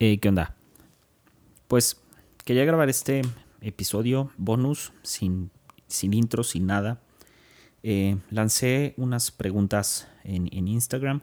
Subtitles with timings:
[0.00, 0.54] Eh, ¿Qué onda?
[1.66, 2.00] Pues
[2.44, 3.22] quería grabar este
[3.60, 5.50] episodio bonus sin,
[5.88, 7.00] sin intro, sin nada.
[7.82, 11.22] Eh, lancé unas preguntas en, Instagram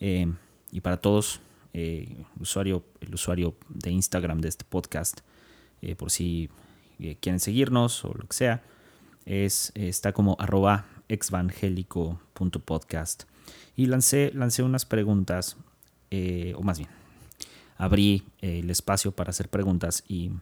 [0.00, 0.30] eh,
[0.70, 1.40] y para todos,
[1.72, 5.20] el, usuario, el usuario de Instagram de este podcast,
[5.96, 6.50] por si
[7.20, 8.62] quieren seguirnos o lo que sea,
[9.24, 13.22] es, está como arroba exvangélico.podcast.
[13.76, 15.56] Y lancé, lancé unas preguntas,
[16.54, 16.97] o más bien,
[17.78, 20.32] abrí eh, el espacio para hacer preguntas y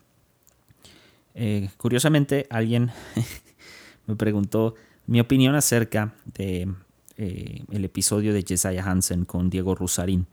[1.35, 2.91] eh, curiosamente alguien
[4.07, 4.75] me preguntó
[5.07, 6.73] mi opinión acerca de
[7.19, 10.27] eh, el episodio de Jesiah Hansen con Diego Rusarín.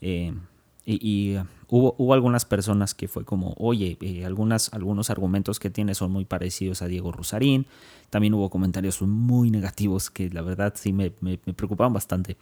[0.00, 1.36] y,
[1.68, 6.24] hubo, hubo, algunas personas que fue como, oye, algunas, algunos argumentos que tiene son muy
[6.24, 7.66] parecidos a Diego Rusarín.
[8.08, 12.36] También hubo comentarios muy negativos que la verdad sí me, me, preocupaban bastante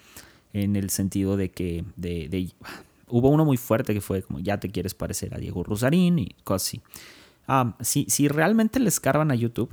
[0.53, 2.29] en el sentido de que de,
[3.09, 6.35] Hubo uno muy fuerte que fue como ya te quieres parecer a Diego Rusarín y
[6.45, 6.83] cosas así.
[7.47, 9.71] Ah, si, si realmente le escarban a YouTube,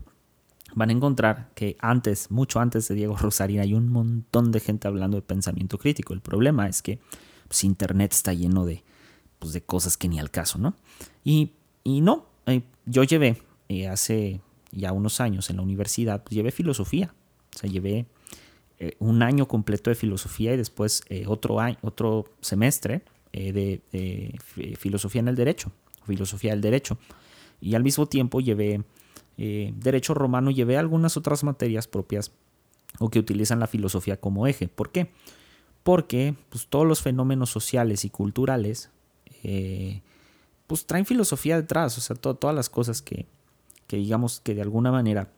[0.76, 4.88] van a encontrar que antes, mucho antes de Diego Rusarín, hay un montón de gente
[4.88, 6.14] hablando de pensamiento crítico.
[6.14, 7.00] El problema es que
[7.48, 8.84] pues, Internet está lleno de,
[9.40, 10.76] pues, de cosas que ni al caso, ¿no?
[11.24, 11.52] Y,
[11.84, 16.52] y no, eh, yo llevé eh, hace ya unos años en la universidad, pues, llevé
[16.52, 17.14] filosofía.
[17.56, 18.06] O sea, llevé
[18.80, 25.22] eh, un año completo de filosofía y después otro, año, otro semestre eh, de, filosofía
[25.22, 25.72] en el derecho,
[26.06, 26.98] filosofía del derecho.
[27.62, 28.84] Y al mismo tiempo llevé
[29.38, 32.32] eh, derecho romano, llevé algunas otras materias propias
[33.00, 34.68] o que utilizan la filosofía como eje.
[34.68, 35.12] ¿Por qué?
[35.84, 38.90] Porque pues, todos los fenómenos sociales y culturales
[39.44, 40.02] eh,
[40.68, 43.28] pues traen filosofía detrás, o sea, todas las cosas que,
[43.88, 45.32] que, digamos que de alguna manera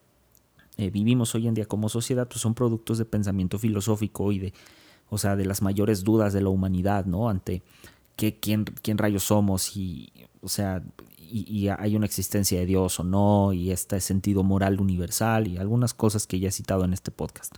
[0.77, 4.53] vivimos hoy en día como sociedad pues son productos de pensamiento filosófico y de
[5.13, 7.29] o sea, de las mayores dudas de la humanidad, ¿no?
[7.29, 7.61] Ante
[8.15, 10.11] qué, quién, quién rayos somos y,
[10.41, 10.81] o sea,
[11.19, 15.93] y, hay una existencia de Dios o no, y este sentido moral universal y algunas
[15.93, 17.55] cosas que ya he citado en este podcast.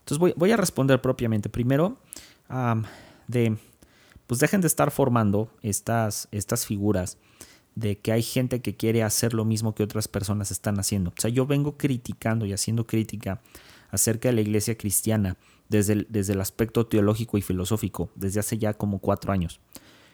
[0.00, 1.48] Entonces voy, a responder propiamente.
[1.48, 1.96] Primero,
[3.26, 3.56] de,
[4.26, 7.16] pues dejen de estar formando estas, estas figuras
[7.74, 11.10] de que hay gente que quiere hacer lo mismo que otras personas están haciendo.
[11.10, 13.40] O sea, yo vengo criticando y haciendo crítica
[13.90, 15.36] acerca de la iglesia cristiana
[15.72, 19.58] desde el, desde el aspecto teológico y filosófico desde hace ya como cuatro años.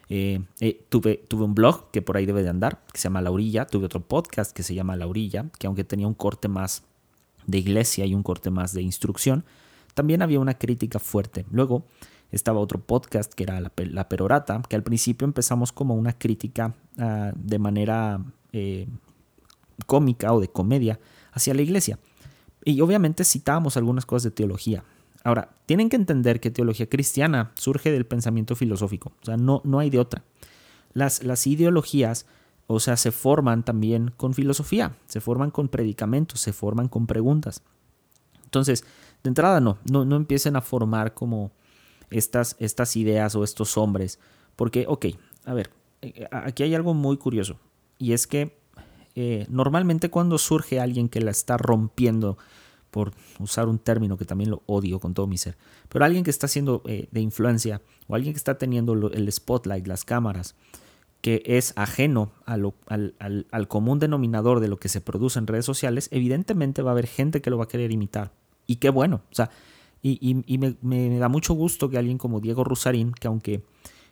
[0.08, 3.20] Eh, eh, tuve, tuve un blog que por ahí debe de andar, que se llama
[3.20, 6.48] La Orilla, tuve otro podcast que se llama La Orilla, que aunque tenía un corte
[6.48, 6.84] más
[7.46, 9.44] de iglesia y un corte más de instrucción,
[9.94, 11.44] también había una crítica fuerte.
[11.50, 11.84] Luego
[12.30, 17.32] estaba otro podcast que era La, Perorata, que al principio empezamos como una crítica ah,
[17.34, 18.86] de manera eh,
[19.86, 21.00] cómica o de comedia
[21.32, 21.98] hacia la iglesia.
[22.64, 24.84] Y obviamente citábamos algunas cosas de teología.
[25.24, 29.78] Ahora, tienen que entender que teología cristiana surge del pensamiento filosófico, o sea, no, no
[29.78, 30.24] hay de otra.
[30.92, 32.26] Las, las ideologías,
[32.66, 37.62] o sea, se forman también con filosofía, se forman con predicamentos, se forman con preguntas.
[38.44, 38.84] Entonces,
[39.22, 41.50] de entrada no, no, no empiecen a formar como
[42.10, 44.18] estas, estas ideas o estos hombres,
[44.56, 45.06] porque, ok,
[45.44, 47.58] a ver, eh, aquí hay algo muy curioso,
[47.98, 48.56] y es que
[49.14, 52.38] eh, normalmente cuando surge alguien que la está rompiendo,
[52.90, 55.56] por usar un término que también lo odio con todo mi ser,
[55.88, 59.86] pero alguien que está siendo eh, de influencia o alguien que está teniendo el spotlight,
[59.86, 60.54] las cámaras,
[61.20, 66.82] que es ajeno al, común denominador de lo que se produce en redes sociales, evidentemente
[66.82, 68.32] va a haber gente que lo va a querer imitar.
[68.66, 69.50] Y qué bueno, o sea,
[70.00, 73.62] y, me, me, da mucho gusto que alguien como Diego Rusarín, que aunque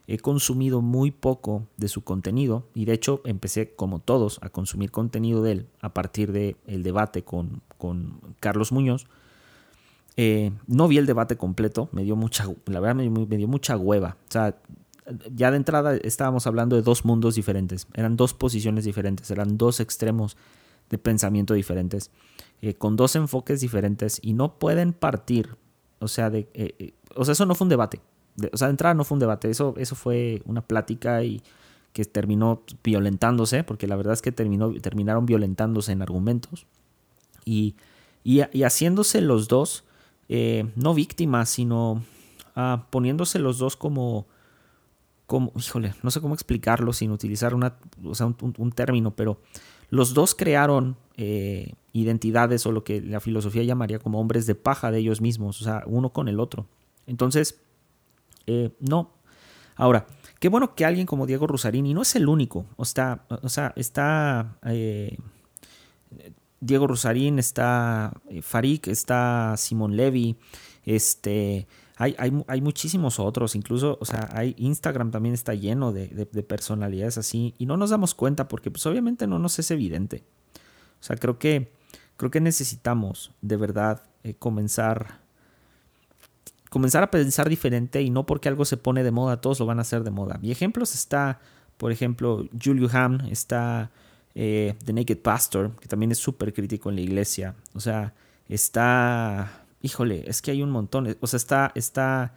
[0.09, 4.91] he consumido muy poco de su contenido y de hecho empecé como todos a consumir
[4.91, 9.07] contenido de él a partir del el debate con, con, Carlos Muñoz.
[10.17, 14.17] Eh, no vi el debate completo, me dio mucha, la verdad me, dio mucha hueva.
[14.29, 14.57] O sea,
[15.35, 19.81] ya de entrada estábamos hablando de dos mundos diferentes, eran dos posiciones diferentes, eran dos
[19.81, 20.37] extremos
[20.89, 22.11] de pensamiento diferentes,
[22.63, 25.57] eh, con dos enfoques diferentes y no pueden partir,
[25.99, 28.01] o sea, de, eh, o sea, eso no fue un debate,
[28.53, 31.43] o sea, de entrada no fue un debate, eso, eso fue una plática y
[31.93, 36.67] que terminó violentándose, porque la verdad es que terminó, terminaron violentándose en argumentos
[37.47, 37.75] y,
[38.23, 39.85] y, haciéndose los dos,
[40.29, 42.03] eh, no víctimas, sino
[42.55, 44.27] ah, poniéndose los dos como,
[45.27, 49.41] como, híjole, no sé cómo explicarlo sin utilizar una, o sea, un, término, pero
[49.89, 54.91] los dos crearon eh, identidades o lo que la filosofía llamaría como hombres de paja
[54.91, 56.67] de ellos mismos, o sea, uno con el otro.
[57.07, 57.61] Entonces,
[58.47, 59.13] eh, no.
[59.75, 60.07] Ahora,
[60.39, 62.67] qué bueno que alguien como Diego Rusarini no es el único.
[62.77, 65.17] O, está, o sea, está eh,
[66.61, 70.37] Diego Rusarín, está eh, Farik, está Simón Levy,
[70.85, 71.67] este,
[71.97, 76.09] hay, hay, muchísimos otros, incluso, o sea, hay Instagram también está lleno de,
[76.49, 80.25] personalidades así y no nos damos cuenta porque pues obviamente no nos es evidente.
[81.01, 81.73] O sea, creo que,
[82.17, 84.03] creo que necesitamos de verdad
[84.39, 85.26] comenzar,
[86.77, 89.79] comenzar a pensar diferente y no porque algo se pone de moda, todos lo van
[89.79, 90.39] a hacer de moda.
[90.43, 91.41] Y ejemplos está,
[91.79, 93.91] por ejemplo, Julio Ham, está
[94.35, 97.55] eh, The Naked Pastor, que también es súper crítico en la iglesia.
[97.73, 98.13] O sea,
[98.47, 101.17] está híjole, es que hay un montón.
[101.21, 102.35] O sea, está, está,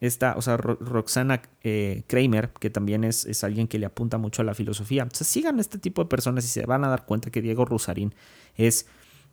[0.00, 4.40] está, o sea, Roxana eh, Kramer, que también es, es, alguien que le apunta mucho
[4.40, 5.04] a la filosofía.
[5.04, 7.66] O sea, sigan este tipo de personas y se van a dar cuenta que Diego
[7.66, 8.14] Rusarín
[8.56, 8.86] es,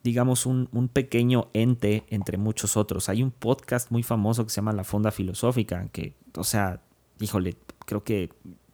[0.03, 3.09] digamos, un, un pequeño ente entre muchos otros.
[3.09, 6.81] Hay un podcast muy famoso que se llama La Fonda Filosófica, que, o sea,
[7.19, 7.55] híjole,
[7.85, 8.29] creo que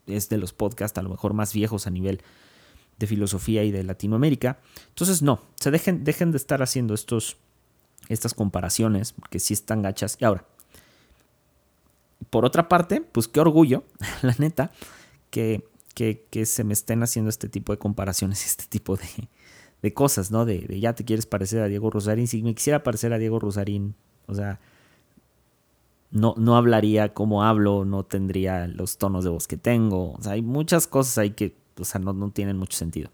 [0.05, 2.21] es de los podcasts a lo mejor más viejos a nivel
[2.97, 4.59] de filosofía y de Latinoamérica.
[4.89, 7.37] Entonces, no, se dejen, dejen de estar haciendo estos
[8.09, 10.17] estas comparaciones, porque sí están gachas.
[10.19, 10.45] Y ahora,
[12.29, 13.83] por otra parte, pues qué orgullo,
[14.21, 14.71] la neta,
[15.29, 15.63] que,
[15.93, 19.07] que, se me estén haciendo este tipo de comparaciones, este tipo de,
[19.81, 20.45] de cosas, ¿no?
[20.45, 22.27] De, ya te quieres parecer a Diego Rosarín.
[22.27, 23.95] Si me quisiera parecer a Diego Rosarín,
[24.27, 24.59] o sea,
[26.11, 30.13] no, no hablaría como hablo, no tendría los tonos de voz que tengo.
[30.13, 33.09] O sea, hay muchas cosas ahí que, o sea, no, no tienen mucho sentido.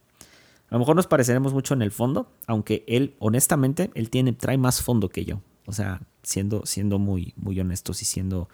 [0.69, 4.57] A lo mejor nos pareceremos mucho en el fondo, aunque él, honestamente, él tiene, trae
[4.57, 5.42] más fondo que yo.
[5.65, 8.50] O sea, siendo, siendo muy, muy honestos y siendo.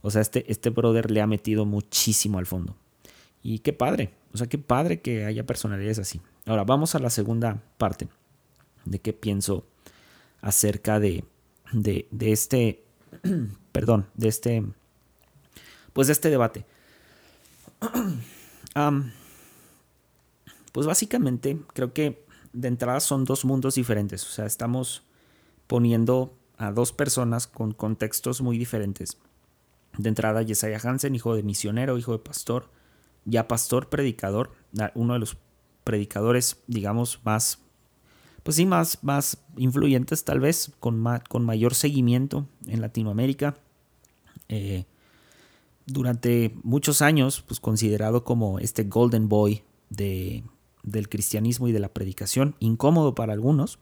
[0.00, 2.76] O sea, este, este brother le ha metido muchísimo al fondo.
[3.42, 4.10] Y qué padre.
[4.32, 6.20] O sea, qué padre que haya personalidades así.
[6.46, 8.08] Ahora, vamos a la segunda parte
[8.84, 9.66] de qué pienso
[10.40, 11.24] acerca de,
[11.72, 12.84] de, de este.
[13.72, 14.64] perdón, de este.
[15.92, 16.66] Pues de este debate.
[20.72, 24.24] Pues básicamente creo que de entrada son dos mundos diferentes.
[24.24, 25.02] O sea, estamos
[25.66, 29.18] poniendo a dos personas con contextos muy diferentes.
[29.98, 32.70] De entrada, Jesiah Hansen, hijo de misionero, hijo de pastor,
[33.24, 34.52] ya pastor, predicador,
[34.94, 35.36] uno de los
[35.84, 37.58] predicadores, digamos, más,
[38.42, 43.56] pues sí, más, más influyentes tal vez, con, con mayor seguimiento en Latinoamérica.
[44.48, 44.84] Eh,
[45.86, 50.44] durante muchos años, pues considerado como este Golden Boy de,
[50.82, 53.78] del cristianismo y de la predicación, incómodo para algunos,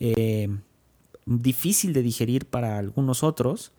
[0.00, 0.48] eh,
[1.26, 3.72] difícil de digerir para algunos otros,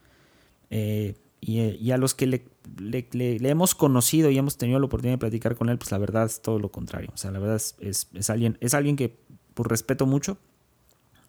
[0.69, 1.15] eh,
[1.47, 5.69] y, a los que le, hemos conocido y hemos tenido la oportunidad de platicar con
[5.69, 7.11] él, pues la verdad es todo lo contrario.
[7.13, 9.15] O sea, la verdad es, es, alguien, es alguien que
[9.53, 10.39] por respeto mucho.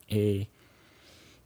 [0.09, 0.49] Eh,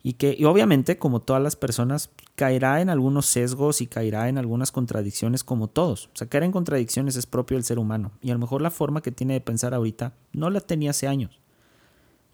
[0.05, 4.39] y que y obviamente, como todas las personas, caerá en algunos sesgos y caerá en
[4.39, 6.07] algunas contradicciones como todos.
[6.07, 8.13] O sea, caer en contradicciones es propio del ser humano.
[8.23, 11.09] Y a lo mejor la forma que tiene de pensar ahorita no la tenía hace
[11.09, 11.41] años.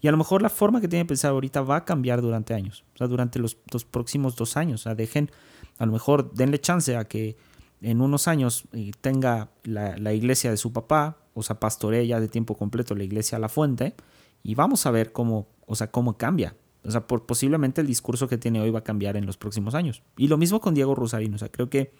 [0.01, 2.53] Y a lo mejor la forma que tiene de pensar ahorita va a cambiar durante
[2.53, 2.83] años.
[2.93, 3.55] O sea, durante los,
[3.89, 4.81] próximos dos años.
[4.81, 5.31] O sea, dejen,
[5.77, 7.37] a lo mejor denle chance a que
[7.81, 12.19] en unos años eh, tenga la, la iglesia de su papá, o sea, pastoree ya
[12.19, 13.95] de tiempo completo la iglesia a la fuente,
[14.43, 16.55] y vamos a ver cómo, o sea, cómo cambia.
[16.83, 19.75] O sea, por, posiblemente el discurso que tiene hoy va a cambiar en los próximos
[19.75, 20.03] años.
[20.15, 21.33] Y lo mismo con Diego Rosarín.
[21.33, 21.91] O sea, creo que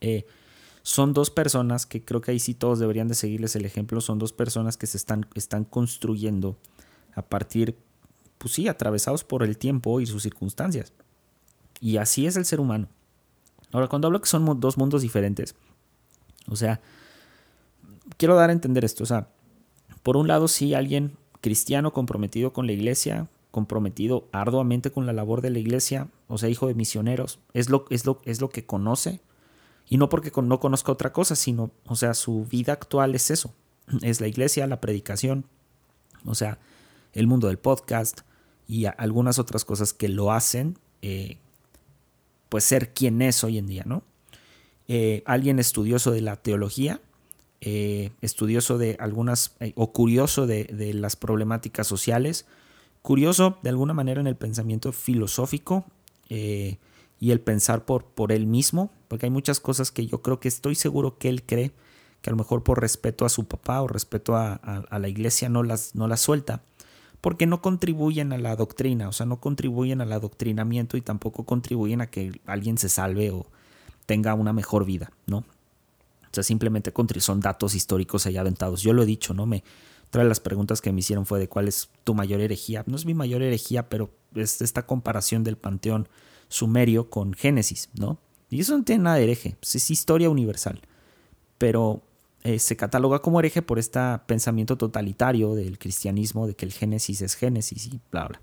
[0.00, 0.26] eh,
[0.82, 4.00] son dos personas que creo que ahí sí todos deberían de seguirles el ejemplo.
[4.00, 6.58] Son dos personas que se están, están construyendo
[7.14, 7.76] a partir,
[8.38, 10.92] pues sí, atravesados por el tiempo y sus circunstancias.
[11.82, 12.86] Y así es el ser humano.
[13.72, 15.56] Ahora, cuando hablo que son dos mundos diferentes,
[16.48, 16.80] o sea,
[18.16, 19.02] quiero dar a entender esto.
[19.02, 19.28] O sea,
[20.04, 25.40] por un lado, sí, alguien cristiano comprometido con la iglesia, comprometido arduamente con la labor
[25.40, 28.64] de la iglesia, o sea, hijo de misioneros, es lo, es lo, es lo que
[28.64, 29.20] conoce.
[29.88, 33.52] Y no porque no conozca otra cosa, sino, o sea, su vida actual es eso.
[34.02, 35.46] Es la iglesia, la predicación,
[36.24, 36.60] o sea,
[37.12, 38.20] el mundo del podcast
[38.68, 41.38] y algunas otras cosas que lo hacen, eh,
[42.52, 44.02] pues ser quien es hoy en día, ¿no?
[44.86, 47.00] Eh, alguien estudioso de la teología,
[47.62, 52.44] eh, estudioso de algunas, o curioso de, las problemáticas sociales,
[53.00, 55.86] curioso de alguna manera en el pensamiento filosófico
[56.28, 56.76] eh,
[57.18, 60.48] y el pensar por, por él mismo, porque hay muchas cosas que yo creo que
[60.48, 61.72] estoy seguro que él cree
[62.20, 65.62] que a lo mejor por respeto a su papá o respeto a, la iglesia no
[65.62, 66.60] las, no las suelta,
[67.22, 72.00] porque no contribuyen a la doctrina, o sea, no contribuyen al adoctrinamiento y tampoco contribuyen
[72.00, 73.46] a que alguien se salve o
[74.06, 75.38] tenga una mejor vida, ¿no?
[75.38, 78.82] O sea, simplemente son datos históricos allá aventados.
[78.82, 79.46] Yo lo he dicho, ¿no?
[79.46, 79.62] Me,
[80.08, 82.82] otra de las preguntas que me hicieron fue de cuál es tu mayor herejía.
[82.86, 86.08] No es mi mayor herejía, pero es esta comparación del panteón
[86.48, 88.18] sumerio con Génesis, ¿no?
[88.50, 90.80] Y eso no tiene nada de hereje, pues es historia universal.
[91.56, 92.02] Pero
[92.44, 97.22] eh, se cataloga como hereje por este pensamiento totalitario del cristianismo, de que el Génesis
[97.22, 98.40] es Génesis y bla, bla.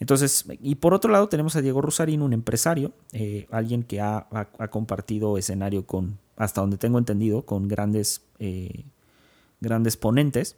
[0.00, 4.26] Entonces, y por otro lado tenemos a Diego Rosarín, un empresario, eh, alguien que ha,
[4.70, 8.84] compartido escenario con, hasta donde tengo entendido, con grandes, eh,
[9.60, 10.56] grandes ponentes,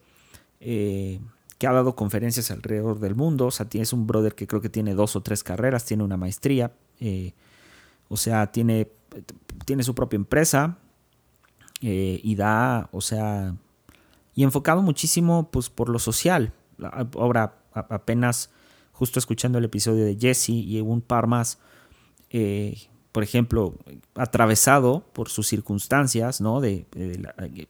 [0.60, 3.46] que ha dado conferencias alrededor del mundo.
[3.46, 6.18] O sea, es un brother que creo que tiene dos o tres carreras, tiene una
[6.18, 6.72] maestría,
[8.08, 8.90] o sea, tiene,
[9.64, 10.78] tiene su propia empresa
[11.80, 13.54] y da, o sea,
[14.34, 16.52] y enfocado muchísimo pues, por lo social.
[17.14, 18.50] Ahora apenas
[18.92, 21.58] justo escuchando el episodio de Jesse y un par más,
[22.30, 22.76] eh,
[23.12, 23.74] por ejemplo,
[24.14, 26.60] atravesado por sus circunstancias, ¿no?
[26.60, 26.86] De,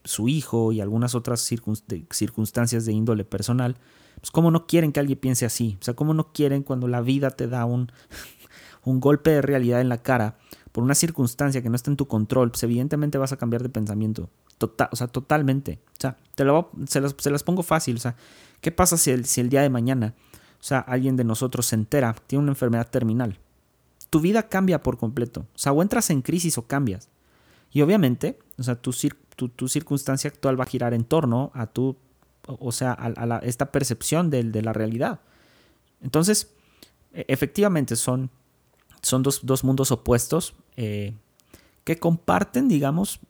[0.04, 3.76] su hijo y algunas otras circunstancias de índole personal,
[4.20, 7.00] pues cómo no quieren que alguien piense así, o sea, cómo no quieren cuando la
[7.00, 7.90] vida te da un,
[8.84, 10.36] un golpe de realidad en la cara
[10.72, 13.68] por una circunstancia que no está en tu control, pues evidentemente vas a cambiar de
[13.68, 18.16] pensamiento, total, o sea, totalmente, o sea, te lo, se, las, pongo fácil, o sea,
[18.60, 20.14] ¿qué pasa si el, si el día de mañana
[20.60, 23.38] o sea, alguien de nosotros se entera, tiene una enfermedad terminal.
[24.10, 25.46] Tu vida cambia por completo.
[25.54, 27.08] O sea, o entras en crisis o cambias.
[27.72, 28.92] Y obviamente, o sea, tu,
[29.36, 31.96] tu, circunstancia actual va a girar en torno a tu,
[32.46, 35.20] o sea, a, esta percepción de, de, la realidad.
[36.02, 36.52] Entonces,
[37.14, 38.30] e, efectivamente son,
[39.02, 41.14] son dos, dos mundos opuestos eh,
[41.84, 43.20] que comparten, digamos,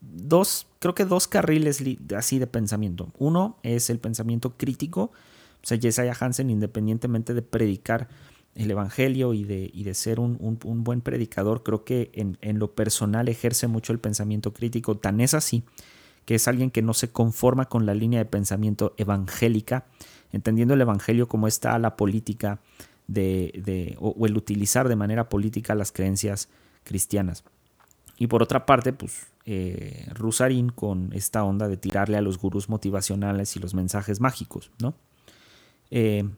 [0.00, 1.82] dos, creo que dos carriles
[2.16, 3.12] así de pensamiento.
[3.18, 5.12] Uno es el pensamiento crítico
[5.62, 8.08] o sea, Jesiah Hansen, independientemente de predicar
[8.54, 13.28] el Evangelio y de, y de ser un, buen predicador, creo que en, lo personal
[13.28, 14.96] ejerce mucho el pensamiento crítico.
[14.96, 15.62] Tan es así
[16.24, 19.86] que es alguien que no se conforma con la línea de pensamiento evangélica,
[20.32, 22.60] entendiendo el Evangelio como está la política
[23.10, 26.48] de, o, el utilizar de manera política las creencias
[26.84, 27.44] cristianas.
[28.18, 32.68] Y por otra parte, pues eh, Rusarín con esta onda de tirarle a los gurús
[32.68, 34.94] motivacionales y los mensajes mágicos, ¿no?
[35.90, 36.28] Eh,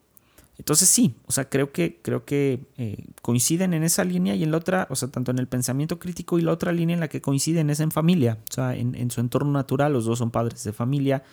[0.58, 4.52] entonces sí, o sea, creo que, creo que eh, coinciden en esa línea y en
[4.52, 7.08] la otra, o sea, tanto en el pensamiento crítico y la otra línea en la
[7.08, 10.62] que coinciden es en familia, o sea, en, su entorno natural, los dos son padres
[10.62, 11.24] de familia,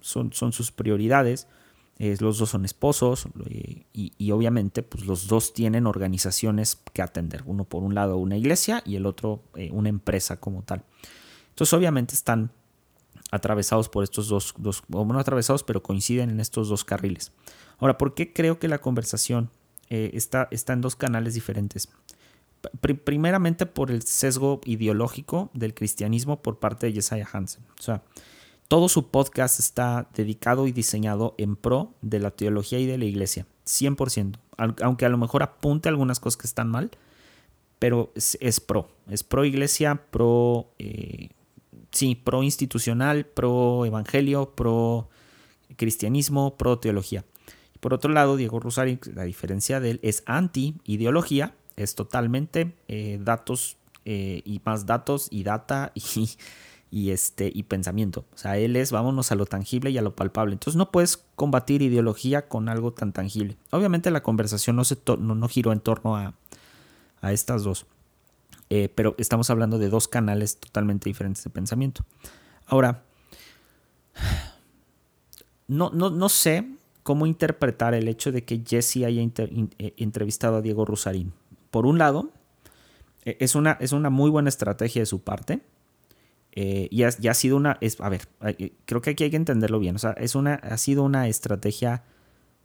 [0.00, 1.48] son, son, sus prioridades,
[1.98, 7.64] los dos son esposos y, y, obviamente pues los dos tienen organizaciones que atender, uno
[7.64, 10.82] por un lado una iglesia y el otro una empresa como tal.
[11.50, 12.50] Entonces obviamente están
[13.30, 17.32] atravesados por estos dos, dos, o no atravesados, pero coinciden en estos dos carriles.
[17.78, 19.50] Ahora, ¿por qué creo que la conversación
[19.88, 21.88] eh, está, está en dos canales diferentes?
[22.80, 27.62] primeramente por el sesgo ideológico del cristianismo por parte de Jesiah Hansen.
[27.78, 28.02] O sea,
[28.74, 33.04] todo su podcast está dedicado y diseñado en pro de la teología y de la
[33.04, 34.36] iglesia, 100%.
[34.82, 36.90] Aunque a lo mejor apunte algunas cosas que están mal,
[37.78, 38.88] pero es, pro.
[39.08, 41.28] Es pro iglesia, pro eh,
[41.92, 45.08] sí, pro institucional, pro evangelio, pro
[45.76, 47.24] cristianismo, pro teología.
[47.78, 53.20] Por otro lado, Diego Rosario, la diferencia de él, es anti ideología, es totalmente eh,
[53.20, 56.28] datos eh, y más datos y data y,
[56.94, 58.24] y, este, y pensamiento.
[58.34, 60.52] O sea, él es vámonos a lo tangible y a lo palpable.
[60.52, 63.56] Entonces no puedes combatir ideología con algo tan tangible.
[63.72, 66.34] Obviamente la conversación no, se no, no giró en torno a,
[67.20, 67.86] a estas dos.
[68.70, 72.04] Eh, pero estamos hablando de dos canales totalmente diferentes de pensamiento.
[72.64, 73.02] Ahora,
[75.66, 76.64] no, no, no sé
[77.02, 81.32] cómo interpretar el hecho de que Jesse haya eh, entrevistado a Diego Rusarín.
[81.72, 82.30] Por un lado,
[83.24, 85.60] e, es una, es una muy buena estrategia de su parte.
[86.56, 87.78] Eh, y, ha, sido una.
[87.80, 88.28] Es, a ver,
[88.86, 89.96] creo que aquí hay que entenderlo bien.
[89.96, 92.04] O sea, es una, ha sido una estrategia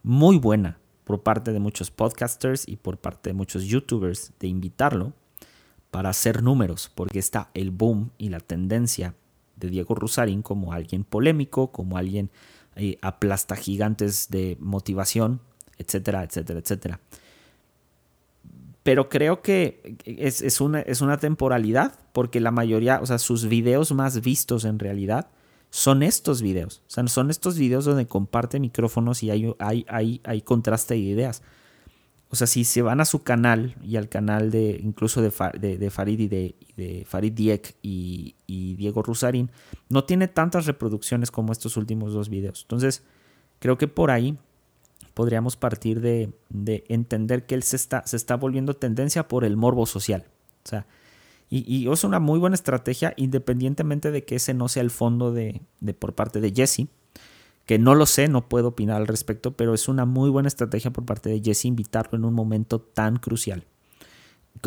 [0.04, 5.12] muy buena por parte de muchos podcasters y por parte de muchos youtubers de invitarlo
[5.90, 9.16] para hacer números, porque está el boom y la tendencia
[9.56, 12.30] de Diego Rusarín como alguien polémico, como alguien
[12.76, 15.40] eh, aplasta gigantes de motivación,
[15.78, 17.00] etcétera, etcétera, etcétera.
[18.82, 23.92] Pero creo que es, una, es una temporalidad, porque la mayoría, o sea, sus videos
[23.92, 25.28] más vistos en realidad
[25.68, 26.82] son estos videos.
[26.86, 31.00] O sea, son estos videos donde comparte micrófonos y hay, hay, hay, hay contraste de
[31.00, 31.42] ideas.
[32.32, 36.20] O sea, si se van a su canal y al canal de incluso de, Farid
[36.20, 39.50] y de, Farid Diek y, Diego Rusarín,
[39.88, 42.62] no tiene tantas reproducciones como estos últimos dos videos.
[42.62, 43.02] Entonces,
[43.58, 44.38] creo que por ahí
[45.14, 46.32] podríamos partir de,
[46.88, 50.26] entender que él se está, se está volviendo tendencia por el morbo social.
[50.64, 50.86] O sea,
[51.48, 55.62] y, es una muy buena estrategia, independientemente de que ese no sea el fondo de
[55.98, 56.88] por parte de Jesse
[57.70, 60.90] que no lo sé, no puedo opinar al respecto, pero es una muy buena estrategia
[60.90, 63.64] por parte de Jesse invitarlo en un momento tan crucial.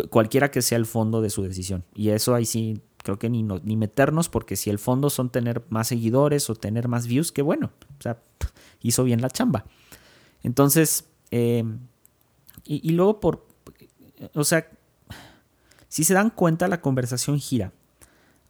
[0.09, 1.83] Cualquiera que sea el fondo de su decisión.
[1.93, 5.63] Y eso ahí sí, creo que ni, ni meternos, porque si el fondo son tener
[5.67, 8.21] más seguidores o tener más views, que bueno, o sea,
[8.81, 9.65] hizo bien la chamba.
[10.43, 11.79] Entonces, Em,
[12.63, 13.47] y, luego por,
[14.35, 14.69] o sea,
[15.87, 17.73] si se dan cuenta la conversación gira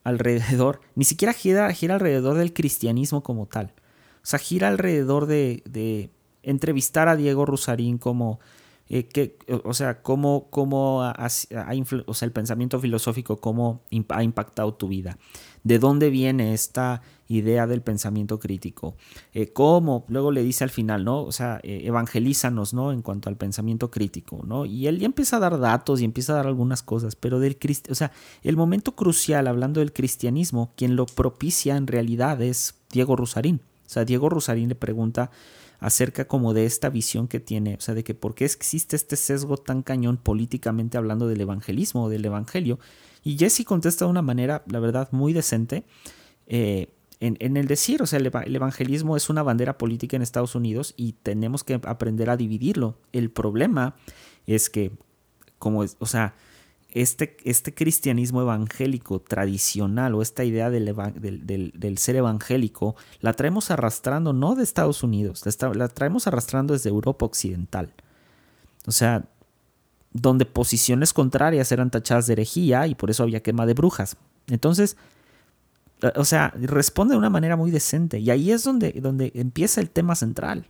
[0.03, 3.71] alrededor, ni siquiera gira, gira alrededor del cristianismo como tal.
[4.17, 6.09] O sea, gira alrededor de, de
[6.43, 8.41] entrevistar a Diego Rusarín como
[8.89, 11.15] eh, o sea, cómo, cómo ha,
[12.05, 15.17] o sea, el pensamiento filosófico, cómo ha impactado tu vida.
[15.63, 18.95] ¿De dónde viene esta idea del pensamiento crítico?
[19.33, 20.05] Eh, ¿Cómo?
[20.09, 21.23] Luego le dice al final, ¿no?
[21.23, 22.91] O sea, eh, evangelízanos, ¿no?
[22.91, 24.65] En cuanto al pensamiento crítico, ¿no?
[24.65, 27.57] Y él ya empieza a dar datos y empieza a dar algunas cosas, pero del
[27.89, 33.15] o sea, el momento crucial, hablando del cristianismo, quien lo propicia en realidad es Diego
[33.15, 33.61] Rusarín.
[33.85, 35.31] O sea, Diego Rusarín le pregunta
[35.79, 39.17] acerca como de esta visión que tiene, o sea, de que por qué existe este
[39.17, 42.79] sesgo tan cañón políticamente hablando del evangelismo o del evangelio.
[43.23, 45.83] Y Jesse contesta de una manera, la verdad, muy decente.
[46.47, 46.89] Eh,
[47.19, 51.13] en, el decir, o sea, el, evangelismo es una bandera política en Estados Unidos y
[51.13, 52.97] tenemos que aprender a dividirlo.
[53.13, 53.95] El problema
[54.45, 54.91] es que,
[55.57, 56.35] como, o sea,
[56.93, 60.93] este, este cristianismo evangélico tradicional o esta idea del,
[61.73, 65.43] del, ser evangélico la traemos arrastrando no de Estados Unidos,
[65.75, 67.93] la, traemos arrastrando desde Europa Occidental.
[68.85, 69.25] O sea,
[70.13, 74.15] donde posiciones contrarias eran tachadas de herejía y por eso había quema de brujas.
[74.47, 74.95] Entonces,
[76.15, 79.89] o sea, responde de una manera muy decente y ahí es donde, donde empieza el
[79.89, 80.67] tema central.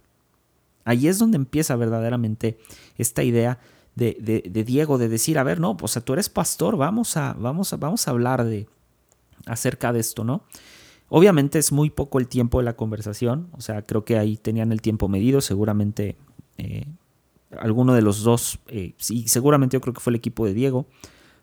[0.85, 2.57] Ahí es donde empieza verdaderamente
[2.97, 3.59] esta idea
[3.95, 7.77] de, Diego de decir, a ver, no, pues tú eres pastor, vamos a, vamos a,
[7.77, 8.67] vamos a hablar de
[9.45, 10.43] acerca de esto, ¿no?
[11.09, 14.71] Obviamente es muy poco el tiempo de la conversación, o sea, creo que ahí tenían
[14.71, 16.15] el tiempo medido, seguramente
[16.57, 16.87] eh,
[17.59, 20.87] alguno de los dos, eh, sí, seguramente yo creo que fue el equipo de Diego,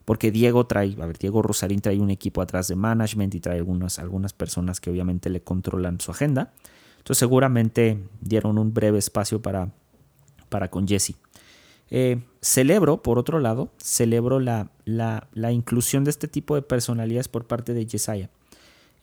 [0.04, 3.58] porque Diego trae, a ver, Diego Rosarín trae un equipo atrás de management y trae
[3.58, 6.52] algunas, algunas personas que obviamente le controlan su agenda,
[6.98, 9.70] entonces seguramente dieron un breve espacio para,
[10.48, 11.14] para con Jesse.
[11.90, 17.46] Eh, celebro, por otro lado, celebro la, la, inclusión de este tipo de personalidades por
[17.46, 18.30] parte de Yesaya,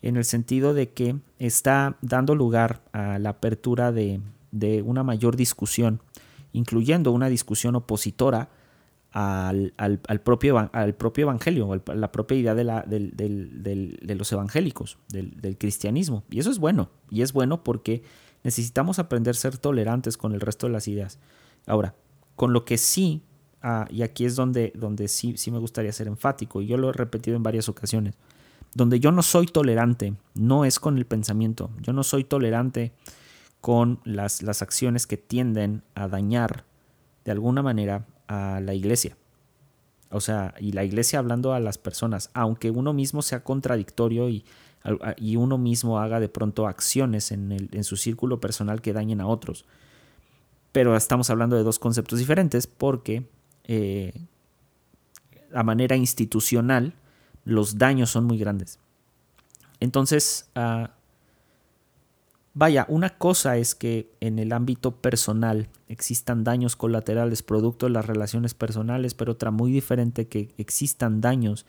[0.00, 4.20] en el sentido de que está dando lugar a la apertura de,
[4.84, 6.00] una mayor discusión,
[6.52, 8.50] incluyendo una discusión opositora
[9.12, 15.56] al, propio, al propio evangelio, a la propia idea de, la, de los evangélicos, del,
[15.58, 16.24] cristianismo.
[16.30, 18.02] Y eso es bueno, y es bueno porque
[18.44, 21.18] necesitamos aprender a ser tolerantes con el resto de las ideas.
[21.66, 21.94] Ahora,
[22.36, 23.22] con lo que sí,
[23.62, 26.90] ah, y aquí es donde, donde sí, sí me gustaría ser enfático, y yo lo
[26.90, 28.14] he repetido en varias ocasiones,
[28.74, 32.92] donde yo no soy tolerante, no es con el pensamiento, yo no soy tolerante
[33.60, 36.64] con las, las acciones que tienden a dañar
[37.24, 39.16] de alguna manera a la iglesia.
[40.10, 44.44] O sea, y la iglesia hablando a las personas, aunque uno mismo sea contradictorio y,
[45.16, 49.20] y uno mismo haga de pronto acciones en, el, en su círculo personal que dañen
[49.20, 49.66] a otros
[50.72, 53.28] pero estamos hablando de dos conceptos diferentes porque
[53.64, 54.12] eh,
[55.52, 56.94] a manera institucional
[57.44, 58.78] los daños son muy grandes.
[59.80, 60.90] Entonces, ah,
[62.58, 68.04] vaya, una cosa es que en el ámbito personal existan daños colaterales producto de las
[68.04, 71.66] relaciones personales, pero otra muy diferente que existan daños,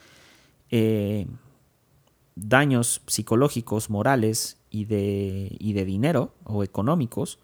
[0.72, 1.28] eh,
[2.34, 7.38] daños psicológicos, morales y de, y de dinero o económicos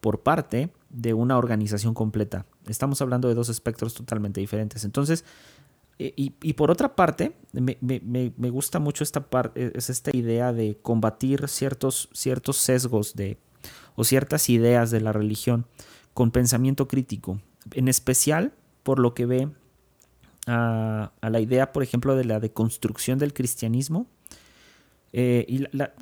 [0.00, 2.46] por parte de una organización completa.
[2.68, 4.86] Estamos hablando de dos espectros totalmente diferentes.
[4.86, 5.26] Entonces,
[5.98, 12.08] y, por otra parte, me, gusta mucho esta, parte, es esta idea de combatir ciertos,
[12.12, 13.36] ciertos sesgos de,
[13.96, 15.66] o ciertas ideas de la religión
[16.14, 17.40] con pensamiento crítico.
[17.72, 18.52] En especial
[18.84, 19.48] por lo que ve
[20.46, 24.06] a, la idea, por ejemplo, de la deconstrucción del cristianismo.
[25.12, 25.94] Eh, y la,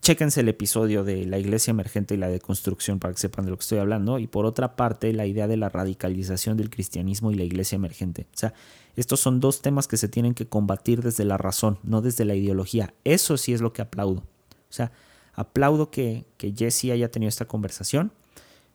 [0.00, 3.56] chéquense el episodio de la iglesia emergente y la deconstrucción para que sepan de lo
[3.56, 4.18] que estoy hablando.
[4.18, 8.26] Y por otra parte, la idea de la radicalización del cristianismo y la iglesia emergente.
[8.34, 8.54] O sea,
[8.96, 12.34] estos son dos temas que se tienen que combatir desde la razón, no desde la
[12.34, 12.92] ideología.
[13.04, 14.20] Eso sí es lo que aplaudo.
[14.20, 14.92] O sea,
[15.34, 18.12] aplaudo que, que Jesse haya tenido esta conversación.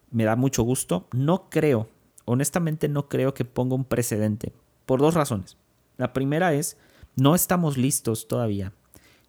[0.09, 1.07] Me da mucho gusto.
[1.11, 1.89] No creo,
[2.25, 4.53] honestamente no creo que ponga un precedente.
[4.85, 5.57] Por dos razones.
[5.97, 6.77] La primera es,
[7.15, 8.73] no estamos listos todavía,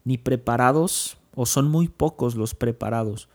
[0.04, 3.28] ni preparados o son muy pocos los preparados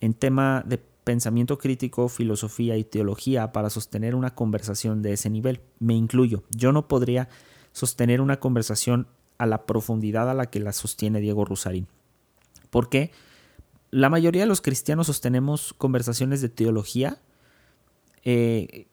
[0.00, 5.62] en tema de pensamiento crítico, filosofía y teología para sostener una conversación de ese nivel.
[5.78, 6.42] Me incluyo.
[6.50, 7.30] Yo no podría
[7.72, 9.06] sostener una conversación
[9.38, 11.86] a la profundidad a la que la sostiene Diego Rusarín.
[12.68, 13.10] Porque
[13.90, 17.22] la mayoría de los cristianos sostenemos conversaciones de teología,
[18.22, 18.86] eh,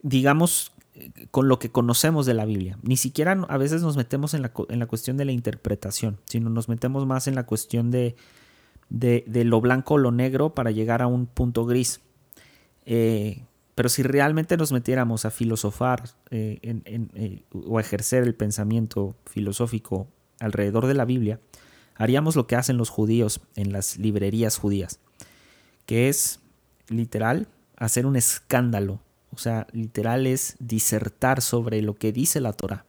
[0.00, 0.70] digamos,
[1.30, 2.78] con lo que conocemos de la Biblia.
[2.82, 6.50] Ni siquiera a veces nos metemos en la, en la cuestión de la interpretación, sino
[6.50, 8.14] nos metemos más en la cuestión de,
[8.88, 12.00] de, lo blanco o lo negro para llegar a un punto gris.
[12.86, 13.42] Eh,
[13.74, 20.06] pero si realmente nos metiéramos a filosofar eh, eh, o a ejercer el pensamiento filosófico
[20.38, 21.40] alrededor de la Biblia,
[21.96, 25.00] haríamos lo que hacen los judíos en las librerías judías,
[25.86, 26.40] que es
[26.88, 29.00] literal hacer un escándalo.
[29.34, 32.84] O sea, literal es disertar sobre lo que dice la Torah.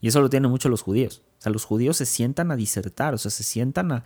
[0.00, 1.22] Y eso lo tienen mucho los judíos.
[1.38, 4.04] O sea, los judíos se sientan a disertar, o sea, se sientan a,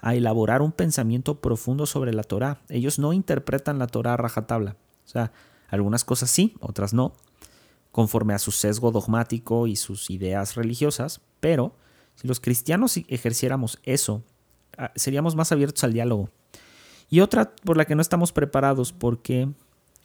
[0.00, 2.60] a elaborar un pensamiento profundo sobre la Torah.
[2.68, 4.76] Ellos no interpretan la Torah a rajatabla.
[5.04, 5.32] O sea,
[5.68, 7.12] algunas cosas sí, otras no,
[7.92, 11.74] conforme a su sesgo dogmático y sus ideas religiosas, pero
[12.14, 14.22] si los cristianos ejerciéramos eso,
[14.78, 16.30] ah, seríamos más abiertos al diálogo.
[17.08, 19.48] Y otra por la que no estamos preparados porque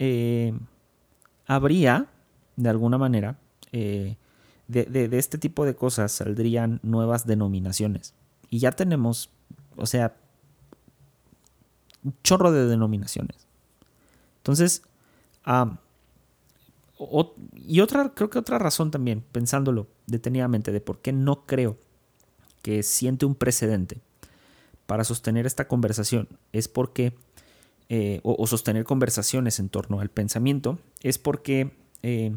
[0.03, 0.51] eh,
[1.45, 2.07] habría,
[2.55, 3.37] de alguna manera,
[3.71, 4.17] eh,
[4.67, 8.15] de, de, este tipo de cosas saldrían nuevas denominaciones.
[8.49, 9.29] Y ya tenemos,
[9.75, 10.15] o sea,
[12.03, 13.45] un chorro de denominaciones.
[14.37, 14.81] Entonces,
[17.55, 21.77] y otra, creo que otra razón también, pensándolo detenidamente, de por qué no creo
[22.63, 24.01] que siente un precedente
[24.87, 27.13] para sostener esta conversación, es porque,
[27.93, 31.71] eh, o, sostener conversaciones en torno al pensamiento, es porque
[32.04, 32.36] eh,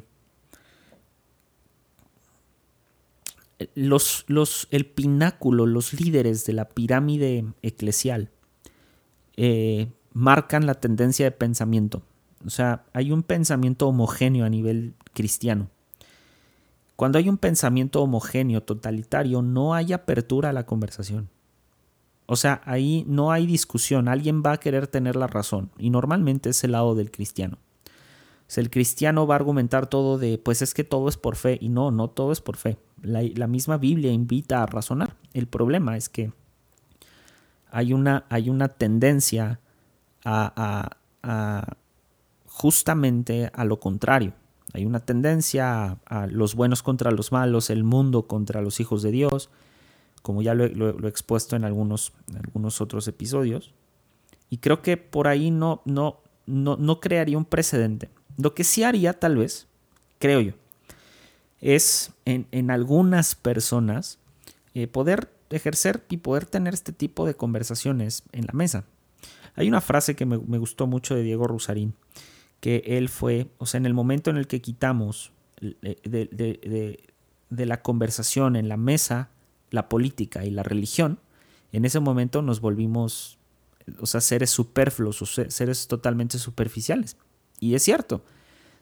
[3.75, 8.31] los, los, el pináculo, los líderes de la pirámide eclesial,
[9.37, 12.03] eh, marcan la tendencia de pensamiento
[12.45, 15.71] o sea, hay un pensamiento homogéneo a nivel cristiano.
[16.97, 21.31] Cuando hay un pensamiento homogéneo, totalitario, no hay apertura a la conversación.
[22.27, 26.51] O sea, ahí no hay discusión, alguien va a querer tener la razón y normalmente
[26.51, 27.59] es el lado del cristiano.
[28.57, 31.71] El cristiano va a argumentar todo de, pues es que todo es por fe y
[31.71, 32.79] no, no todo es por fe.
[33.03, 35.17] La, misma Biblia invita a razonar.
[35.33, 36.33] El problema es que
[37.71, 39.59] hay una, hay una tendencia
[40.25, 40.97] a
[42.55, 44.33] justamente a lo contrario.
[44.73, 49.11] Hay una tendencia a, los buenos contra los malos, el mundo contra los hijos de
[49.11, 49.51] Dios,
[50.25, 53.75] como ya lo, he expuesto en algunos, algunos, otros episodios.
[54.49, 58.09] Y creo que por ahí no, no, no, no crearía un precedente.
[58.39, 59.67] Lo que sí haría tal vez,
[60.19, 60.55] creo yo,
[61.61, 64.19] es en, algunas personas
[64.73, 68.87] eh, poder ejercer y poder tener este tipo de conversaciones en la mesa.
[69.57, 71.93] Hay una frase que me, gustó mucho de Diego Rusarín,
[72.61, 76.99] que él fue, o sea, en el momento en el que quitamos de,
[77.51, 79.29] la conversación en la mesa
[79.75, 81.21] la política y la religión,
[81.73, 83.39] en ese momento nos volvimos,
[84.01, 87.17] o sea, seres superfluos, seres totalmente superficiales.
[87.61, 88.23] Y es cierto, o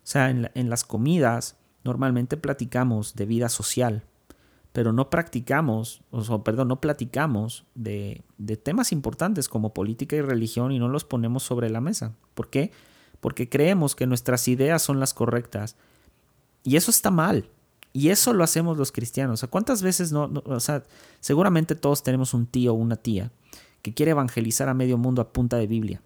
[0.05, 4.05] sea, en, las comidas normalmente platicamos de vida social,
[4.73, 10.73] pero no practicamos, o perdón, no platicamos de, de, temas importantes como política y religión
[10.73, 12.15] y no los ponemos sobre la mesa.
[12.35, 12.73] ¿Por qué?
[13.23, 15.77] porque creemos que nuestras ideas son las correctas.
[16.65, 17.49] Y eso está mal.
[17.93, 19.43] Y eso lo hacemos los cristianos.
[19.43, 20.83] O ¿cuántas veces no, o sea,
[21.21, 23.31] seguramente todos tenemos un tío o una tía
[23.83, 26.01] que quiere evangelizar a medio mundo a punta de Biblia.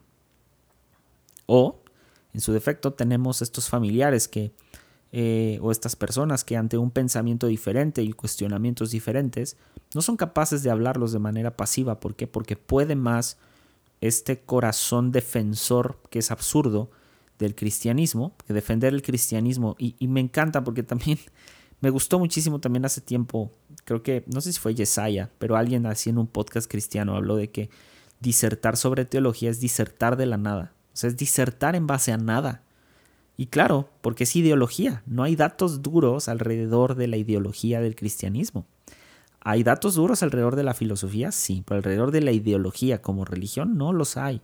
[1.47, 1.81] O,
[2.33, 4.53] en su defecto, tenemos estos familiares que,
[5.13, 9.57] eh, o estas personas que ante un pensamiento diferente y cuestionamientos diferentes,
[9.95, 12.01] no son capaces de hablarlos de manera pasiva.
[12.01, 12.27] ¿Por qué?
[12.27, 13.37] Porque puede más
[14.01, 16.91] este corazón defensor que es absurdo
[17.39, 21.19] del cristianismo, que defender el cristianismo, y, me encanta porque también
[21.87, 23.53] me gustó muchísimo también hace tiempo,
[23.85, 27.37] creo que, no sé si fue Yesaya, pero alguien así en un podcast cristiano habló
[27.37, 27.71] de que
[28.19, 32.17] disertar sobre teología es disertar de la nada, o sea, es disertar en base a
[32.17, 32.63] nada.
[33.37, 38.67] Y claro, porque es ideología, no hay datos duros alrededor de la ideología del cristianismo.
[39.39, 41.31] ¿Hay datos duros alrededor de la filosofía?
[41.31, 44.43] Sí, pero alrededor de la ideología como religión no los hay.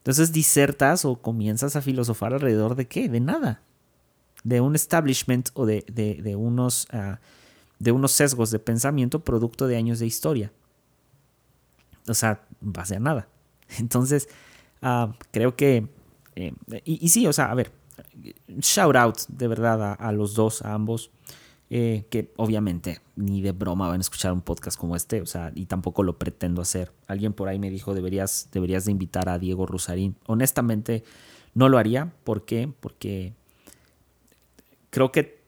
[0.00, 3.08] Entonces disertas o comienzas a filosofar alrededor de qué?
[3.08, 3.62] De nada.
[4.44, 7.20] De un establishment o de, de, unos, ah,
[7.78, 10.52] de unos sesgos de pensamiento producto de años de historia.
[12.06, 13.28] O sea, base a nada.
[13.78, 14.28] Entonces,
[14.82, 15.88] ah, creo que...
[16.36, 17.72] Eh, y, y, sí, o sea, a ver,
[18.60, 21.10] shout out de verdad a los dos, a ambos.
[21.70, 25.52] Eh, que obviamente ni de broma van a escuchar un podcast como este, o sea,
[25.54, 26.92] y tampoco lo pretendo hacer.
[27.06, 30.16] Alguien por ahí me dijo, deberías, deberías de invitar a Diego Rusarín.
[30.26, 31.04] Honestamente,
[31.52, 32.10] no lo haría.
[32.24, 32.72] ¿Por qué?
[32.80, 33.34] Porque
[34.90, 35.40] creo que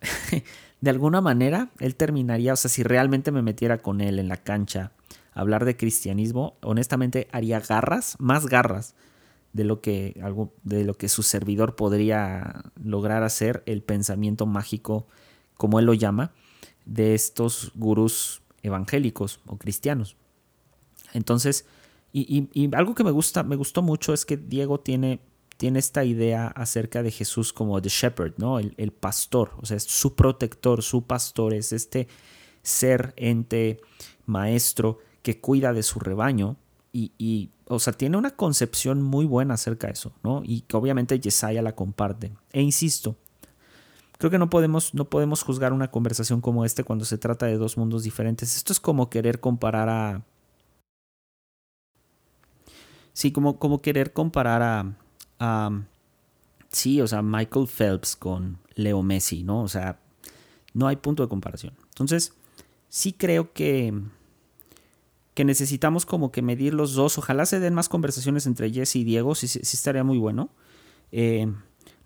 [0.80, 4.36] de alguna manera él terminaría, o sea, si realmente me metiera con él en la
[4.36, 4.92] cancha
[5.32, 8.94] a hablar de cristianismo, honestamente haría garras, más garras
[9.52, 15.06] de lo que, algo, de lo que su servidor podría lograr hacer, el pensamiento mágico,
[15.56, 16.32] como él lo llama,
[16.84, 20.16] de estos gurús evangélicos o cristianos.
[21.12, 21.66] Entonces,
[22.12, 25.18] Y, algo que me gusta, me gustó mucho es que Diego tiene,
[25.56, 28.58] tiene esta idea acerca de Jesús como the shepherd, ¿no?
[28.58, 32.08] El, el, pastor, o sea, es su protector, su pastor, es este
[32.62, 33.80] ser, ente,
[34.26, 36.56] maestro que cuida de su rebaño.
[36.92, 40.42] Y, y, o sea, tiene una concepción muy buena acerca de eso, ¿no?
[40.44, 42.32] Y que obviamente Yesaya la comparte.
[42.52, 43.16] E insisto,
[44.18, 47.56] creo que no podemos, no podemos juzgar una conversación como este cuando se trata de
[47.56, 48.56] dos mundos diferentes.
[48.56, 50.24] Esto es como querer comparar a
[53.14, 54.96] Sí, como, como querer comparar a,
[56.74, 59.62] Sí, o sea, Michael Phelps con Leo Messi, ¿no?
[59.62, 60.00] O sea,
[60.72, 61.72] no hay punto de comparación.
[61.90, 62.34] Entonces,
[62.88, 63.94] sí creo que,
[65.34, 67.16] que necesitamos como que medir los dos.
[67.16, 70.50] Ojalá se den más conversaciones entre Jesse y Diego, sí, sí estaría muy bueno.
[71.12, 71.46] Eh,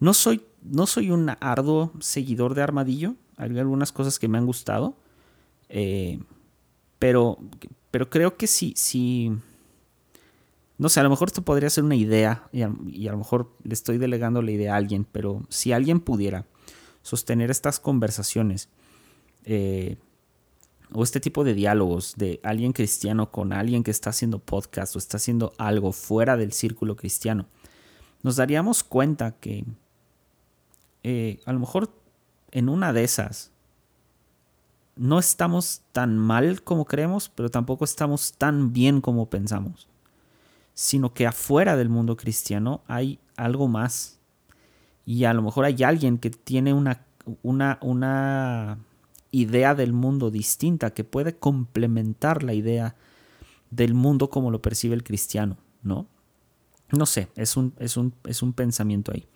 [0.00, 3.14] no, soy, no soy un arduo seguidor de Armadillo.
[3.38, 4.96] Hay algunas cosas que me han gustado.
[5.70, 6.20] Eh,
[6.98, 7.38] pero,
[7.90, 9.32] pero creo que sí, sí
[10.78, 13.74] no sé, a lo mejor esto podría ser una idea y a, lo mejor le
[13.74, 16.46] estoy delegando la idea a alguien, pero si alguien pudiera
[17.02, 18.68] sostener estas conversaciones
[19.44, 19.96] eh,
[20.92, 25.00] o este tipo de diálogos de alguien cristiano con alguien que está haciendo podcast o
[25.00, 27.46] está haciendo algo fuera del círculo cristiano,
[28.22, 29.64] nos daríamos cuenta que
[31.02, 31.90] eh, a lo mejor
[32.52, 33.50] en una de esas
[34.94, 39.88] no estamos tan mal como creemos, pero tampoco estamos tan bien como pensamos
[40.80, 44.20] sino que afuera del mundo cristiano hay algo más.
[45.04, 47.04] Y a lo mejor hay alguien que tiene una,
[47.42, 48.78] una, una
[49.32, 52.94] idea del mundo distinta que puede complementar la idea
[53.72, 56.06] del mundo como lo percibe el cristiano, ¿no?
[56.92, 59.26] No sé, es un, es un, es un pensamiento ahí.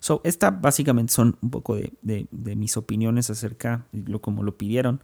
[0.00, 5.00] So, esta básicamente son un poco de, de, mis opiniones acerca, lo, como lo pidieron,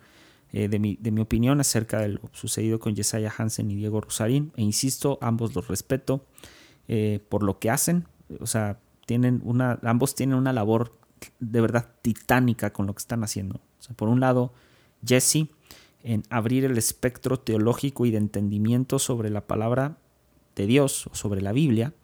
[0.56, 4.00] eh, de, mi, de, mi, opinión acerca de lo sucedido con Jesiah Hansen y Diego
[4.00, 4.52] Rosarín.
[4.54, 6.24] E insisto, ambos los respeto
[6.86, 8.06] eh, por lo que hacen.
[8.38, 10.96] O sea, tienen una, ambos tienen una labor
[11.40, 13.60] de verdad titánica con lo que están haciendo.
[13.96, 14.52] Por un lado,
[15.04, 15.48] Jesse
[16.04, 19.96] en abrir el espectro teológico y de entendimiento sobre la palabra
[20.54, 21.94] de Dios o sobre la Biblia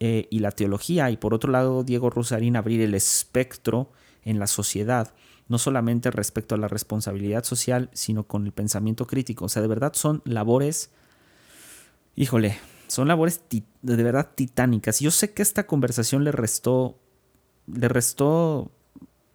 [0.00, 1.10] eh, y la teología.
[1.10, 3.90] Y por otro lado, Diego Rosarín abrir el espectro
[4.22, 5.14] en la sociedad
[5.48, 9.46] no solamente respecto a la responsabilidad social, sino con el pensamiento crítico.
[9.46, 10.90] O sea, de verdad son labores,
[12.16, 15.00] híjole, son labores de verdad titánicas.
[15.00, 16.98] Yo sé que esta conversación le restó,
[17.66, 18.70] le restó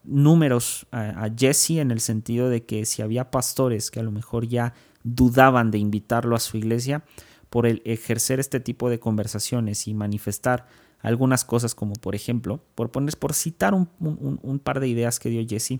[0.04, 4.48] números a, Jesse en el sentido de que si había pastores que a lo mejor
[4.48, 7.04] ya dudaban de invitarlo a su iglesia
[7.50, 10.68] por el ejercer este tipo de conversaciones y manifestar
[11.02, 15.46] algunas cosas como por ejemplo, por poner, por citar un par de ideas que dio
[15.48, 15.80] Jesse,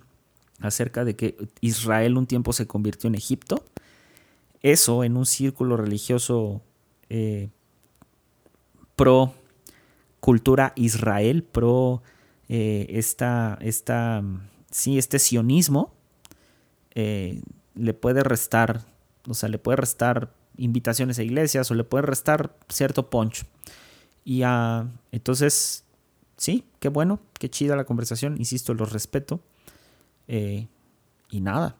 [0.60, 3.64] acerca de que Israel un tiempo se convirtió en Egipto.
[4.62, 6.62] Eso en un círculo religioso
[7.10, 7.50] eh,
[8.96, 9.34] pro
[10.20, 12.02] cultura Israel, pro
[12.50, 14.24] eh, esta, esta,
[14.72, 15.94] sí, este sionismo,
[16.96, 17.42] eh,
[17.76, 18.86] le puede restar,
[19.28, 23.46] o sea, le puede restar invitaciones a iglesias o le puede restar cierto punch.
[24.26, 25.86] Y uh, entonces,
[26.36, 29.40] sí, qué bueno, qué chida la conversación, insisto, los respeto.
[30.28, 30.68] Eh,
[31.30, 31.76] y nada.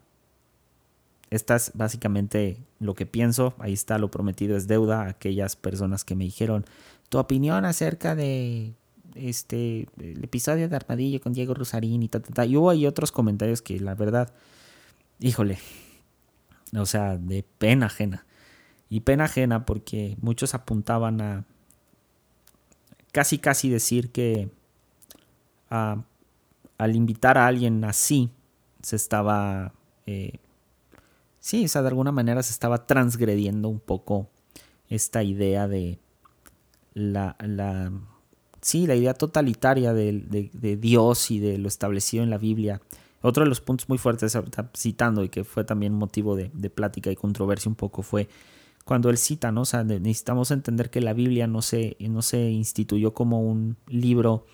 [1.30, 3.54] Esta es básicamente lo que pienso.
[3.60, 5.08] Ahí está, lo prometido es deuda.
[5.08, 6.66] Aquellas personas que me dijeron
[7.10, 8.74] tu opinión acerca de
[9.16, 12.46] este episodio de Armadillo con Diego Rosarín y ta, ta.
[12.46, 14.34] Y hubo ahí otros comentarios que la verdad,
[15.20, 15.58] híjole,
[16.74, 18.26] o sea, de pena ajena.
[18.90, 21.46] Y pena ajena porque muchos apuntaban a
[23.12, 24.50] casi casi decir que
[25.70, 26.04] a
[26.78, 28.30] al invitar a alguien así,
[28.88, 29.74] se estaba,
[30.06, 30.40] eh,
[31.42, 34.30] sí, o sea, de alguna manera se estaba transgrediendo un poco
[34.88, 36.00] esta idea de
[36.94, 37.92] la, la
[38.62, 42.82] sí, la idea totalitaria de, de, Dios y de lo establecido en la Biblia.
[43.22, 44.38] Otro de los puntos muy fuertes,
[44.74, 48.30] citando y que fue también motivo de, plática y controversia un poco, fue
[48.86, 49.64] cuando él cita, ¿no?
[49.64, 54.46] O sea, necesitamos entender que la Biblia no se, no se instituyó como un libro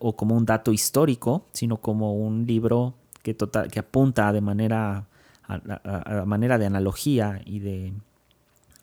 [0.00, 5.06] o como un dato histórico, sino como un libro que, total, que apunta de manera,
[5.48, 7.94] a, manera de analogía y de,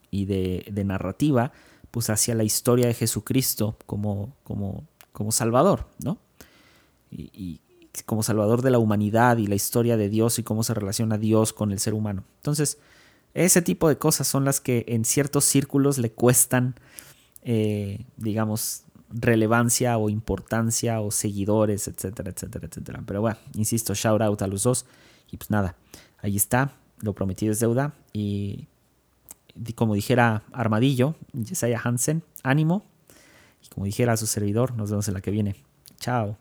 [0.09, 1.53] y de, narrativa,
[1.91, 6.17] pues hacia la historia de Jesucristo como, como, como Salvador, ¿no?
[7.11, 7.61] Y,
[8.05, 11.51] como Salvador de la humanidad y la historia de Dios y cómo se relaciona Dios
[11.51, 12.23] con el ser humano.
[12.37, 12.79] Entonces,
[13.33, 16.75] ese tipo de cosas son las que en ciertos círculos le cuestan,
[17.43, 23.03] eh, digamos, relevancia o importancia o seguidores, etcétera, etcétera, etcétera.
[23.05, 24.85] Pero bueno, insisto, shout out a los dos.
[25.31, 25.75] Y pues nada,
[26.21, 27.93] ahí está, lo prometido es deuda.
[28.13, 28.67] Y
[29.75, 32.85] como dijera Armadillo, Jesiah Hansen, ánimo.
[33.63, 35.55] Y como dijera su servidor, nos vemos en la que viene.
[35.99, 36.37] Chao.